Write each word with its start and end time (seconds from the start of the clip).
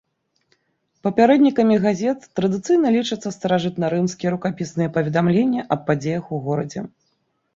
Папярэднікамі 1.07 1.75
газет 1.83 2.19
традыцыйна 2.39 2.87
лічацца 2.95 3.29
старажытнарымскія 3.37 4.33
рукапісныя 4.35 4.89
паведамленні 4.95 5.61
аб 5.75 5.85
падзеях 5.91 6.23
у 6.39 6.41
горадзе. 6.49 6.79